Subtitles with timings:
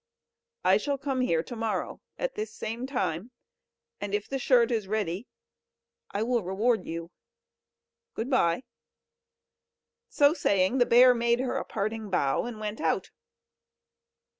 [0.65, 3.29] I shall come here to morrow at this same time,
[3.99, 5.27] and if the shirt is ready
[6.09, 7.11] I will reward you.
[8.15, 8.63] Good bye!"
[10.09, 13.11] So saying the bear made her a parting bow, and went out.